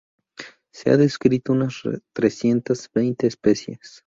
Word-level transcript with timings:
Se 0.73 0.89
ha 0.89 0.97
descrito 0.97 1.51
unas 1.53 1.83
trescientas 2.11 2.89
veinte 2.91 3.27
especies. 3.27 3.99